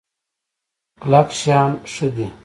کلک 1.01 1.29
شان 1.41 1.71
ښه 1.91 2.07
دی. 2.15 2.27